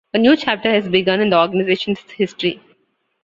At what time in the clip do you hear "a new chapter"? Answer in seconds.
0.15-0.67